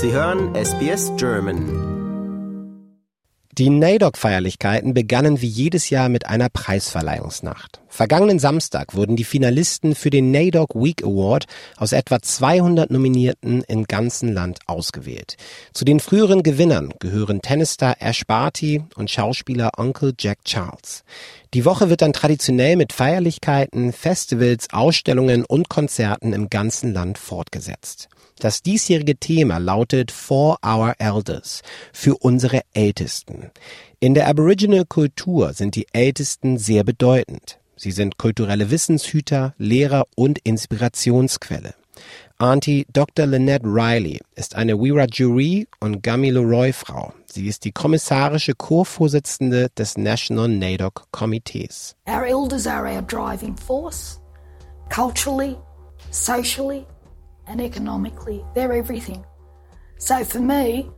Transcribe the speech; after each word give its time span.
Sie 0.00 0.12
hören 0.12 0.54
SBS 0.54 1.10
German. 1.16 1.88
Die 3.50 3.68
NAIDOC-Feierlichkeiten 3.68 4.94
begannen 4.94 5.42
wie 5.42 5.48
jedes 5.48 5.90
Jahr 5.90 6.08
mit 6.08 6.26
einer 6.26 6.48
Preisverleihungsnacht. 6.48 7.80
Vergangenen 7.88 8.38
Samstag 8.38 8.94
wurden 8.94 9.16
die 9.16 9.24
Finalisten 9.24 9.96
für 9.96 10.10
den 10.10 10.30
NAIDOC 10.30 10.76
Week 10.76 11.02
Award 11.02 11.46
aus 11.76 11.90
etwa 11.90 12.22
200 12.22 12.92
Nominierten 12.92 13.64
im 13.66 13.86
ganzen 13.86 14.32
Land 14.32 14.60
ausgewählt. 14.66 15.36
Zu 15.72 15.84
den 15.84 15.98
früheren 15.98 16.44
Gewinnern 16.44 16.94
gehören 17.00 17.42
Tennisstar 17.42 17.96
Ash 17.98 18.24
Barty 18.24 18.84
und 18.94 19.10
Schauspieler 19.10 19.72
Uncle 19.78 20.14
Jack 20.16 20.44
Charles. 20.44 21.02
Die 21.54 21.64
Woche 21.64 21.90
wird 21.90 22.02
dann 22.02 22.12
traditionell 22.12 22.76
mit 22.76 22.92
Feierlichkeiten, 22.92 23.92
Festivals, 23.92 24.68
Ausstellungen 24.70 25.44
und 25.44 25.68
Konzerten 25.68 26.34
im 26.34 26.50
ganzen 26.50 26.92
Land 26.92 27.18
fortgesetzt. 27.18 28.08
Das 28.38 28.62
diesjährige 28.62 29.16
Thema 29.16 29.58
lautet 29.58 30.12
For 30.12 30.58
Our 30.64 30.94
Elders, 30.98 31.62
für 31.92 32.16
unsere 32.16 32.62
Ältesten. 32.72 33.50
In 34.00 34.14
der 34.14 34.28
Aboriginal-Kultur 34.28 35.52
sind 35.52 35.74
die 35.74 35.86
Ältesten 35.92 36.58
sehr 36.58 36.84
bedeutend. 36.84 37.58
Sie 37.76 37.90
sind 37.90 38.18
kulturelle 38.18 38.70
Wissenshüter, 38.70 39.54
Lehrer 39.58 40.06
und 40.14 40.38
Inspirationsquelle. 40.38 41.74
Auntie 42.38 42.86
Dr. 42.92 43.26
Lynette 43.26 43.66
Riley 43.66 44.20
ist 44.36 44.54
eine 44.54 44.78
Wiradjuri 44.78 45.66
und 45.80 46.02
Gamilaroi-Frau. 46.04 47.12
Sie 47.26 47.48
ist 47.48 47.64
die 47.64 47.72
kommissarische 47.72 48.54
Co-Vorsitzende 48.54 49.70
des 49.76 49.98
National 49.98 50.48
NAIDOC 50.48 51.06
Komitees. 51.10 51.96
Our 52.06 52.24
elders 52.24 52.68
are 52.68 52.86
our 52.88 53.02
driving 53.02 53.56
force, 53.56 54.20
culturally, 54.88 55.56
socially 56.12 56.86
and 57.48 57.60
economically. 57.60 58.44
They're 58.54 58.72
everything. 58.72 59.24
So 59.98 60.24
for 60.24 60.40
me, 60.40 60.90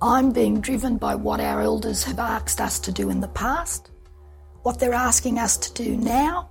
I'm 0.00 0.32
being 0.32 0.60
driven 0.60 0.96
by 0.96 1.14
what 1.14 1.40
our 1.40 1.60
elders 1.60 2.04
have 2.04 2.18
asked 2.18 2.60
us 2.60 2.80
to 2.80 2.92
do 2.92 3.10
in 3.10 3.20
the 3.20 3.28
past, 3.28 3.90
what 4.62 4.78
they're 4.78 4.94
asking 4.94 5.38
us 5.38 5.56
to 5.58 5.72
do 5.72 5.96
now, 5.96 6.50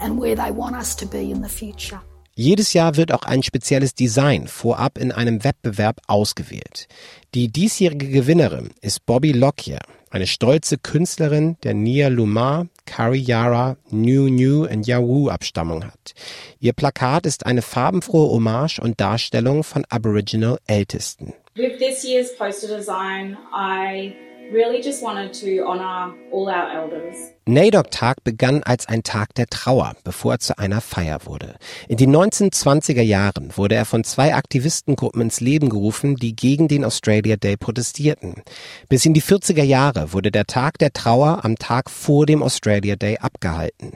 and 0.00 0.18
where 0.18 0.34
they 0.34 0.50
want 0.50 0.76
us 0.76 0.94
to 0.96 1.06
be 1.06 1.30
in 1.30 1.42
the 1.42 1.48
future. 1.48 2.00
Jedes 2.36 2.72
Jahr 2.72 2.96
wird 2.96 3.12
auch 3.12 3.22
ein 3.22 3.44
spezielles 3.44 3.94
Design 3.94 4.48
vorab 4.48 4.98
in 4.98 5.12
einem 5.12 5.44
Wettbewerb 5.44 6.00
ausgewählt. 6.08 6.88
Die 7.34 7.46
diesjährige 7.46 8.08
Gewinnerin 8.08 8.70
ist 8.80 9.06
Bobby 9.06 9.30
Lockyer, 9.30 9.78
eine 10.10 10.26
stolze 10.26 10.76
Künstlerin 10.78 11.56
der 11.62 11.74
Nia 11.74 12.08
Lumar, 12.08 12.66
Kariyara, 12.86 13.76
New 13.90 14.28
New 14.28 14.66
und 14.66 14.86
Yahoo 14.86 15.28
Abstammung 15.28 15.84
hat. 15.84 16.14
Ihr 16.60 16.72
Plakat 16.72 17.26
ist 17.26 17.46
eine 17.46 17.62
farbenfrohe 17.62 18.30
Hommage 18.30 18.78
und 18.78 19.00
Darstellung 19.00 19.64
von 19.64 19.84
Aboriginal 19.88 20.58
Ältesten. 20.66 21.34
With 21.56 21.78
this 21.78 22.04
year's 22.04 22.36
poster 22.36 22.76
design, 22.76 23.36
I 23.52 24.14
really 24.52 24.80
just 24.82 25.02
wanted 25.02 25.32
to 25.32 25.64
honor 25.64 26.14
all 26.32 26.48
our 26.48 26.70
elders. 26.70 27.32
NAIDOC-Tag 27.46 28.24
begann 28.24 28.62
als 28.62 28.88
ein 28.88 29.02
Tag 29.02 29.34
der 29.34 29.46
Trauer, 29.46 29.96
bevor 30.02 30.32
er 30.34 30.38
zu 30.38 30.58
einer 30.58 30.80
Feier 30.80 31.26
wurde. 31.26 31.56
In 31.88 31.98
den 31.98 32.14
1920er 32.14 33.02
Jahren 33.02 33.56
wurde 33.56 33.74
er 33.74 33.84
von 33.84 34.02
zwei 34.02 34.34
Aktivistengruppen 34.34 35.20
ins 35.20 35.40
Leben 35.40 35.68
gerufen, 35.68 36.16
die 36.16 36.34
gegen 36.34 36.68
den 36.68 36.84
Australia 36.84 37.36
Day 37.36 37.56
protestierten. 37.56 38.42
Bis 38.88 39.04
in 39.04 39.12
die 39.12 39.22
40er 39.22 39.62
Jahre 39.62 40.12
wurde 40.12 40.30
der 40.30 40.46
Tag 40.46 40.78
der 40.78 40.92
Trauer 40.92 41.44
am 41.44 41.56
Tag 41.56 41.90
vor 41.90 42.24
dem 42.24 42.42
Australia 42.42 42.96
Day 42.96 43.18
abgehalten. 43.18 43.92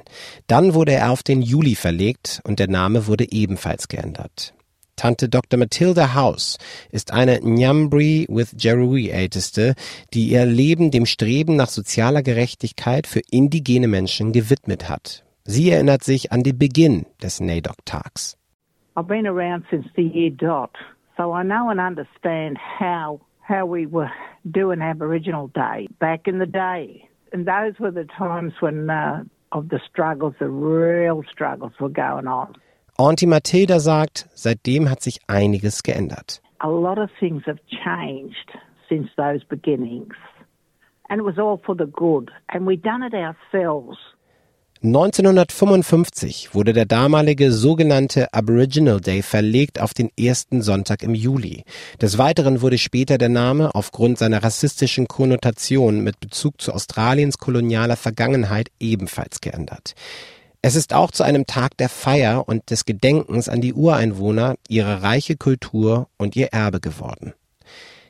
Dann 0.46 0.74
wurde 0.74 0.92
er 0.92 1.10
auf 1.10 1.22
den 1.22 1.40
Juli 1.40 1.74
verlegt 1.74 2.40
und 2.44 2.58
der 2.58 2.68
Name 2.68 3.06
wurde 3.06 3.32
ebenfalls 3.32 3.88
geändert. 3.88 4.52
Tante 4.98 5.28
Dr. 5.28 5.58
Matilda 5.58 6.14
House 6.14 6.58
ist 6.90 7.12
eine 7.14 7.40
Nyambri 7.40 8.26
with 8.28 8.56
Jerui 8.58 9.10
Älteste, 9.10 9.74
die 10.12 10.28
ihr 10.28 10.44
Leben 10.44 10.90
dem 10.90 11.06
Streben 11.06 11.54
nach 11.54 11.68
sozialer 11.68 12.22
Gerechtigkeit 12.22 13.06
für 13.06 13.20
indigene 13.30 13.86
Menschen 13.86 14.32
gewidmet 14.32 14.88
hat. 14.88 15.24
Sie 15.44 15.70
erinnert 15.70 16.02
sich 16.02 16.32
an 16.32 16.42
den 16.42 16.58
Beginn 16.58 17.06
des 17.22 17.40
NAIDOC-Tags. 17.40 18.36
I've 18.96 19.06
been 19.06 19.28
around 19.28 19.64
since 19.70 19.86
the 19.94 20.02
year 20.02 20.30
dot, 20.30 20.76
so 21.16 21.32
I 21.32 21.44
know 21.44 21.70
and 21.70 21.78
understand 21.78 22.58
how 22.58 23.20
how 23.48 23.64
we 23.64 23.86
were 23.86 24.10
doing 24.50 24.82
Aboriginal 24.82 25.48
Day 25.54 25.88
back 26.00 26.26
in 26.26 26.40
the 26.40 26.46
day, 26.46 27.08
and 27.32 27.46
those 27.46 27.78
were 27.78 27.92
the 27.92 28.06
times 28.18 28.52
when 28.60 28.90
uh, 28.90 29.22
of 29.52 29.68
the 29.68 29.80
struggles, 29.88 30.34
the 30.40 30.48
real 30.48 31.22
struggles 31.30 31.72
were 31.80 31.88
going 31.88 32.26
on. 32.26 32.54
Auntie 33.00 33.26
Matilda 33.26 33.78
sagt, 33.78 34.28
seitdem 34.34 34.90
hat 34.90 35.02
sich 35.02 35.20
einiges 35.28 35.84
geändert. 35.84 36.42
A 36.58 36.68
lot 36.68 36.98
of 36.98 37.08
things 37.20 37.44
have 37.46 37.60
changed 37.68 38.58
since 38.88 39.08
those 39.16 39.46
beginnings, 39.48 40.16
and 41.08 41.20
it 41.20 41.24
was 41.24 41.38
all 41.38 41.60
for 41.64 41.76
the 41.78 41.86
good, 41.86 42.28
and 42.48 42.66
we 42.66 42.76
done 42.76 43.06
it 43.06 43.14
ourselves. 43.14 43.96
1955 44.82 46.54
wurde 46.54 46.72
der 46.72 46.86
damalige 46.86 47.52
sogenannte 47.52 48.32
Aboriginal 48.32 49.00
Day 49.00 49.22
verlegt 49.22 49.80
auf 49.80 49.94
den 49.94 50.10
ersten 50.18 50.60
Sonntag 50.62 51.04
im 51.04 51.14
Juli. 51.14 51.62
Des 52.00 52.18
Weiteren 52.18 52.62
wurde 52.62 52.78
später 52.78 53.16
der 53.16 53.28
Name 53.28 53.76
aufgrund 53.76 54.18
seiner 54.18 54.42
rassistischen 54.42 55.06
Konnotation 55.06 56.02
mit 56.02 56.18
Bezug 56.18 56.60
zu 56.60 56.72
Australiens 56.72 57.38
kolonialer 57.38 57.96
Vergangenheit 57.96 58.70
ebenfalls 58.80 59.40
geändert. 59.40 59.94
Es 60.60 60.74
ist 60.74 60.92
auch 60.92 61.12
zu 61.12 61.22
einem 61.22 61.46
Tag 61.46 61.76
der 61.76 61.88
Feier 61.88 62.48
und 62.48 62.70
des 62.70 62.84
Gedenkens 62.84 63.48
an 63.48 63.60
die 63.60 63.74
Ureinwohner, 63.74 64.56
ihre 64.68 65.02
reiche 65.02 65.36
Kultur 65.36 66.08
und 66.16 66.34
ihr 66.34 66.48
Erbe 66.48 66.80
geworden. 66.80 67.32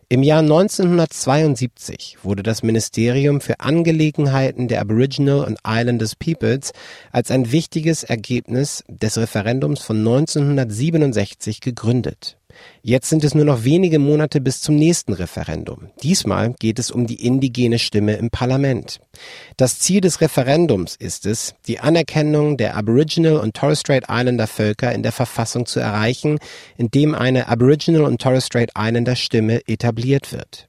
Im 0.09 0.23
Jahr 0.23 0.41
1972 0.41 2.17
wurde 2.23 2.43
das 2.43 2.63
Ministerium 2.63 3.43
für 3.43 3.61
Angelegenheiten 3.61 4.67
der 4.67 4.81
Aboriginal 4.81 5.45
und 5.45 5.59
Islanders 5.67 6.17
Peoples 6.17 6.73
als 7.13 7.31
ein 7.31 7.53
wichtiges 7.53 8.05
Ergebnis 8.05 8.83
des 8.89 9.19
Referendums 9.19 9.83
von 9.83 9.99
1967 9.99 11.61
gegründet. 11.61 12.39
Jetzt 12.83 13.09
sind 13.11 13.25
es 13.25 13.35
nur 13.35 13.45
noch 13.45 13.65
wenige 13.65 13.99
Monate 13.99 14.41
bis 14.41 14.61
zum 14.61 14.77
nächsten 14.77 15.13
Referendum. 15.13 15.91
Diesmal 16.03 16.55
geht 16.59 16.79
es 16.79 16.91
um 16.91 17.07
die 17.07 17.27
indigene 17.27 17.79
Stimme 17.79 18.15
im 18.15 18.31
Parlament. 18.31 19.01
Das 19.57 19.79
Ziel 19.79 20.01
des 20.01 20.21
Referendums 20.21 20.97
ist 20.97 21.27
es, 21.27 21.55
die 21.67 21.81
Anerkennung 21.81 22.57
der 22.57 22.77
Aboriginal 22.77 23.37
und 23.37 23.55
Torres 23.55 23.81
Strait 23.81 24.05
Islander 24.09 24.47
Völker 24.47 24.93
in 24.93 25.03
der 25.03 25.13
Verfassung 25.13 25.67
zu 25.67 25.81
erreichen, 25.81 26.39
indem 26.77 27.15
eine 27.15 27.49
Aboriginal 27.49 28.03
und 28.03 28.21
Torres 28.21 28.47
Strait 28.47 28.71
Islander 28.79 29.17
Stimme 29.17 29.67
etabliert 29.67 30.33
wird. 30.33 30.68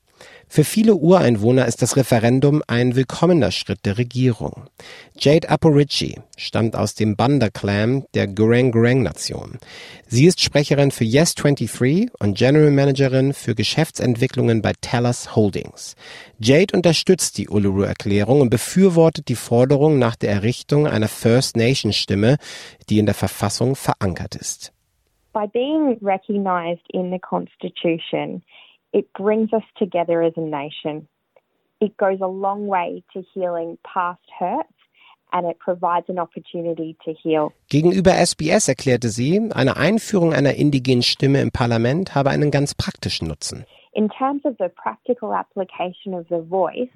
Für 0.51 0.63
viele 0.63 0.95
Ureinwohner 0.95 1.67
ist 1.67 1.83
das 1.83 1.95
Referendum 1.95 2.63
ein 2.65 2.95
willkommener 2.95 3.51
Schritt 3.51 3.85
der 3.85 3.99
Regierung. 3.99 4.63
Jade 5.15 5.47
Aporici 5.47 6.17
stammt 6.37 6.75
aus 6.75 6.95
dem 6.95 7.15
Banda-Clan 7.15 8.05
der 8.15 8.25
Gureng-Gureng-Nation. 8.25 9.59
Sie 10.07 10.25
ist 10.25 10.41
Sprecherin 10.41 10.89
für 10.89 11.03
Yes23 11.03 12.09
und 12.17 12.35
General 12.35 12.71
Managerin 12.71 13.33
für 13.33 13.53
Geschäftsentwicklungen 13.53 14.63
bei 14.63 14.73
Tellus 14.81 15.35
Holdings. 15.35 15.95
Jade 16.39 16.75
unterstützt 16.75 17.37
die 17.37 17.47
Uluru-Erklärung 17.47 18.41
und 18.41 18.49
befürwortet 18.49 19.29
die 19.29 19.35
Forderung 19.35 19.99
nach 19.99 20.15
der 20.15 20.31
Errichtung 20.31 20.87
einer 20.87 21.09
First 21.09 21.57
Nation 21.57 21.93
Stimme, 21.93 22.37
die 22.89 22.97
in 22.97 23.05
der 23.05 23.15
Verfassung 23.15 23.75
verankert 23.75 24.35
ist. 24.35 24.73
By 25.31 25.45
being 25.53 25.99
recognized 26.01 26.81
in 26.91 27.11
the 27.11 27.19
Constitution, 27.19 28.41
it 28.91 29.11
brings 29.13 29.53
us 29.53 29.63
together 29.77 30.21
as 30.21 30.33
a 30.37 30.41
nation. 30.41 31.07
It 31.79 31.95
goes 31.97 32.19
a 32.21 32.27
long 32.27 32.67
way 32.67 33.03
to 33.13 33.23
healing 33.33 33.77
past 33.83 34.21
hurts 34.37 34.73
and 35.31 35.45
it 35.47 35.59
provides 35.59 36.09
an 36.09 36.17
opportunity 36.19 36.97
to 37.05 37.13
heal. 37.13 37.53
Gegenüber 37.69 38.15
SBS 38.15 38.67
erklärte 38.67 39.09
sie, 39.09 39.39
eine 39.53 39.77
Einführung 39.77 40.33
einer 40.33 40.55
indigenen 40.55 41.03
Stimme 41.03 41.41
im 41.41 41.51
Parlament 41.51 42.15
habe 42.15 42.31
einen 42.31 42.51
ganz 42.51 42.73
praktischen 42.73 43.27
Nutzen. 43.27 43.65
In 43.93 44.09
terms 44.09 44.43
of 44.45 44.55
the 44.57 44.69
practical 44.69 45.33
application 45.33 46.13
of 46.13 46.27
the 46.29 46.41
voice, 46.41 46.89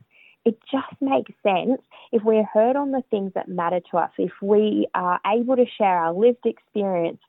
it 0.45 0.57
just 0.69 1.00
makes 1.00 1.31
sense 1.41 1.81
if 2.12 2.23
we're 2.23 2.47
heard 2.53 2.75
on 2.75 2.91
the 2.91 3.03
things 3.09 3.33
that 3.33 3.47
matter 3.47 3.81
to 3.91 3.97
us, 3.97 4.12
if 4.18 4.31
we 4.41 4.88
are 4.94 5.19
able 5.25 5.56
to 5.56 5.65
share 5.65 5.97
our 5.97 6.13
lived 6.13 6.45
experience 6.45 7.19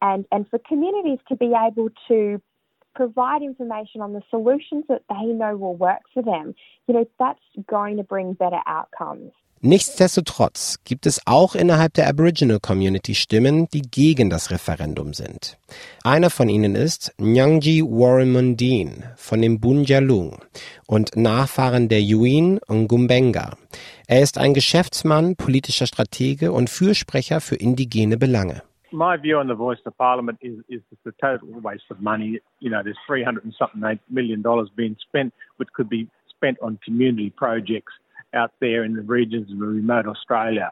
and, 0.00 0.26
and 0.30 0.48
for 0.48 0.58
communities 0.58 1.18
to 1.28 1.36
be 1.36 1.52
able 1.54 1.88
to 2.08 2.40
provide 2.98 3.42
information 3.42 4.02
on 4.02 4.12
the 4.12 4.22
solutions 4.28 4.84
that 4.88 5.02
they 5.08 5.26
know 5.40 5.56
will 5.56 5.76
work 5.76 6.04
for 6.12 6.22
them, 6.22 6.54
you 6.86 6.94
know, 6.94 7.06
that's 7.18 7.46
going 7.68 7.96
to 7.96 8.02
bring 8.02 8.34
better 8.34 8.62
outcomes. 8.66 9.32
Nichtsdestotrotz 9.60 10.78
gibt 10.84 11.04
es 11.04 11.20
auch 11.26 11.56
innerhalb 11.56 11.92
der 11.94 12.08
Aboriginal 12.08 12.60
Community 12.60 13.16
Stimmen, 13.16 13.66
die 13.72 13.82
gegen 13.82 14.30
das 14.30 14.52
Referendum 14.52 15.14
sind. 15.14 15.58
Einer 16.04 16.30
von 16.30 16.48
ihnen 16.48 16.76
ist 16.76 17.12
Nyangji 17.18 17.82
Warren 17.82 18.54
von 19.16 19.42
dem 19.42 19.58
Bunjalung 19.58 20.38
und 20.86 21.16
Nachfahren 21.16 21.88
der 21.88 22.00
Yuin 22.00 22.60
und 22.68 22.86
Gumbenga. 22.86 23.56
Er 24.06 24.22
ist 24.22 24.38
ein 24.38 24.54
Geschäftsmann, 24.54 25.34
politischer 25.34 25.88
Stratege 25.88 26.52
und 26.52 26.70
Fürsprecher 26.70 27.40
für 27.40 27.56
indigene 27.56 28.16
Belange. 28.16 28.62
My 28.92 29.16
view 29.16 29.38
on 29.38 29.48
the 29.48 29.54
voice 29.54 29.78
of 29.84 29.96
Parliament 29.98 30.38
is, 30.40 30.58
is 30.68 30.80
it's 30.90 31.06
a 31.06 31.12
total 31.20 31.48
waste 31.60 31.84
of 31.90 32.00
money. 32.00 32.40
You 32.60 32.70
know, 32.70 32.82
there's 32.82 32.98
300 33.06 33.44
and 33.44 33.54
something 33.58 33.98
million 34.08 34.42
dollars 34.42 34.70
being 34.74 34.96
spent, 35.06 35.34
which 35.56 35.68
could 35.74 35.88
be 35.88 36.08
spent 36.30 36.58
on 36.62 36.78
community 36.84 37.30
projects 37.30 37.92
out 38.34 38.52
there 38.60 38.84
in 38.84 38.94
the 38.94 39.02
regions 39.02 39.50
of 39.50 39.58
remote 39.58 40.06
Australia. 40.06 40.70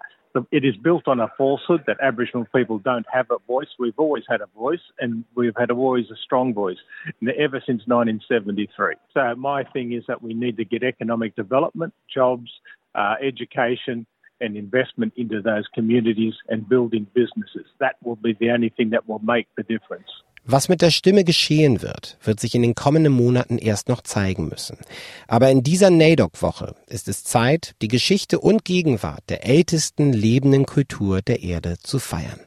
It 0.52 0.66
is 0.66 0.76
built 0.76 1.08
on 1.08 1.18
a 1.18 1.28
falsehood 1.38 1.84
that 1.86 1.96
Aboriginal 2.02 2.46
people 2.54 2.78
don't 2.78 3.06
have 3.10 3.30
a 3.30 3.38
voice. 3.46 3.68
We've 3.78 3.98
always 3.98 4.24
had 4.28 4.42
a 4.42 4.46
voice, 4.54 4.82
and 5.00 5.24
we've 5.34 5.56
had 5.56 5.70
always 5.70 6.10
a 6.10 6.16
strong 6.22 6.52
voice 6.52 6.76
ever 7.22 7.62
since 7.66 7.82
1973. 7.86 8.96
So 9.14 9.34
my 9.36 9.64
thing 9.64 9.92
is 9.92 10.04
that 10.08 10.22
we 10.22 10.34
need 10.34 10.58
to 10.58 10.64
get 10.66 10.82
economic 10.82 11.36
development, 11.36 11.94
jobs, 12.12 12.50
uh, 12.94 13.14
education, 13.22 14.06
and 14.40 14.56
investment 14.56 15.16
into 15.16 15.40
those 15.42 15.66
communities 15.74 16.34
and 16.48 16.68
building 16.68 17.06
businesses. 17.14 17.66
That 17.78 17.96
will 18.00 18.16
be 18.16 18.36
the 18.38 18.50
only 18.52 18.70
thing 18.70 18.90
that 18.90 19.06
will 19.06 19.20
make 19.22 19.48
the 19.56 19.62
difference. 19.62 20.08
Was 20.48 20.68
mit 20.68 20.80
der 20.80 20.92
Stimme 20.92 21.24
geschehen 21.24 21.82
wird, 21.82 22.18
wird 22.22 22.38
sich 22.38 22.54
in 22.54 22.62
den 22.62 22.76
kommenden 22.76 23.12
Monaten 23.12 23.58
erst 23.58 23.88
noch 23.88 24.02
zeigen 24.02 24.48
müssen. 24.48 24.78
Aber 25.26 25.50
in 25.50 25.64
dieser 25.64 25.90
NAIDOC-Woche 25.90 26.76
ist 26.86 27.08
es 27.08 27.24
Zeit, 27.24 27.74
die 27.82 27.88
Geschichte 27.88 28.38
und 28.38 28.64
Gegenwart 28.64 29.24
der 29.28 29.44
ältesten 29.44 30.12
lebenden 30.12 30.64
Kultur 30.64 31.20
der 31.20 31.42
Erde 31.42 31.78
zu 31.78 31.98
feiern. 31.98 32.38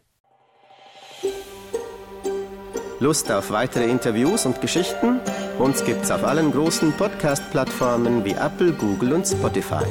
Lust 3.02 3.32
auf 3.32 3.52
weitere 3.52 3.90
Interviews 3.90 4.46
und 4.46 4.62
Geschichten? 4.62 5.20
Uns 5.58 5.84
gibt's 5.84 6.10
auf 6.12 6.24
allen 6.24 6.52
großen 6.52 6.94
Podcast-Plattformen 6.94 8.24
wie 8.24 8.32
Apple, 8.32 8.72
Google 8.74 9.14
und 9.14 9.26
Spotify. 9.26 9.86